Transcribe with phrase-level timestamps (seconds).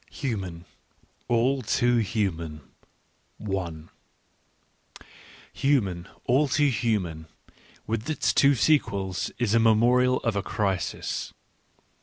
[0.09, 0.65] Human,
[1.27, 2.61] all too Human"
[5.53, 11.35] Human, all too Human > with its two sequels, is the memorial of a crisis.